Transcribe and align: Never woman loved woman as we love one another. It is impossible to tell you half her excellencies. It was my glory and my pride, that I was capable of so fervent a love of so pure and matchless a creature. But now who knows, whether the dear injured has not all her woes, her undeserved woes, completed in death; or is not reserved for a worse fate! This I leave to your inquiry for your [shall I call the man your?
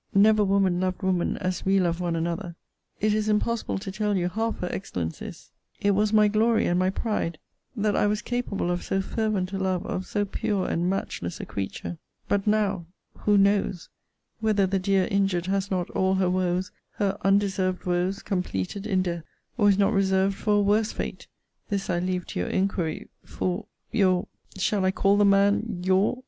Never 0.15 0.43
woman 0.43 0.79
loved 0.79 1.03
woman 1.03 1.37
as 1.37 1.63
we 1.63 1.79
love 1.79 1.99
one 2.01 2.15
another. 2.15 2.55
It 2.99 3.13
is 3.13 3.29
impossible 3.29 3.77
to 3.77 3.91
tell 3.91 4.17
you 4.17 4.29
half 4.29 4.57
her 4.57 4.69
excellencies. 4.71 5.51
It 5.79 5.91
was 5.91 6.11
my 6.11 6.27
glory 6.27 6.65
and 6.65 6.79
my 6.79 6.89
pride, 6.89 7.37
that 7.75 7.95
I 7.95 8.07
was 8.07 8.23
capable 8.23 8.71
of 8.71 8.81
so 8.83 8.99
fervent 8.99 9.53
a 9.53 9.59
love 9.59 9.85
of 9.85 10.07
so 10.07 10.25
pure 10.25 10.67
and 10.67 10.89
matchless 10.89 11.39
a 11.39 11.45
creature. 11.45 11.99
But 12.27 12.47
now 12.47 12.87
who 13.15 13.37
knows, 13.37 13.89
whether 14.39 14.65
the 14.65 14.79
dear 14.79 15.07
injured 15.11 15.45
has 15.45 15.69
not 15.69 15.87
all 15.91 16.15
her 16.15 16.31
woes, 16.31 16.71
her 16.93 17.15
undeserved 17.23 17.85
woes, 17.85 18.23
completed 18.23 18.87
in 18.87 19.03
death; 19.03 19.21
or 19.55 19.69
is 19.69 19.77
not 19.77 19.93
reserved 19.93 20.33
for 20.33 20.55
a 20.55 20.61
worse 20.61 20.91
fate! 20.91 21.27
This 21.69 21.91
I 21.91 21.99
leave 21.99 22.25
to 22.29 22.39
your 22.39 22.49
inquiry 22.49 23.07
for 23.23 23.67
your 23.91 24.27
[shall 24.57 24.83
I 24.83 24.89
call 24.89 25.17
the 25.17 25.25
man 25.25 25.81
your? 25.83 26.17